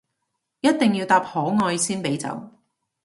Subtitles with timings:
[0.61, 2.49] 一定要答可愛先俾走